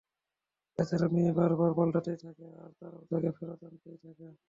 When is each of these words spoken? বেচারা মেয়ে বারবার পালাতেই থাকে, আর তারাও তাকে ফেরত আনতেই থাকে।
বেচারা 0.77 1.07
মেয়ে 1.13 1.31
বারবার 1.31 1.71
পালাতেই 1.77 2.17
থাকে, 2.17 2.47
আর 2.63 2.71
তারাও 2.79 3.03
তাকে 3.11 3.29
ফেরত 3.37 3.61
আনতেই 3.63 3.97
থাকে। 3.97 4.27